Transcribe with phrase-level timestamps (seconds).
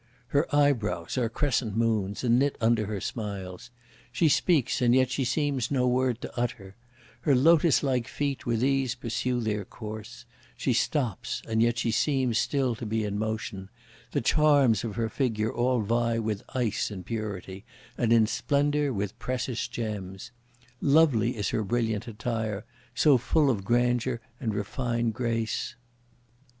[0.29, 3.69] Her eyebrows are crescent moons, and knit under her smiles;
[4.11, 6.75] she speaks, and yet she seems no word to utter;
[7.19, 10.25] her lotus like feet with ease pursue their course;
[10.57, 13.69] she stops, and yet she seems still to be in motion;
[14.11, 17.63] the charms of her figure all vie with ice in purity,
[17.95, 20.31] and in splendour with precious gems;
[20.81, 22.65] Lovely is her brilliant attire,
[22.95, 25.75] so full of grandeur and refined grace.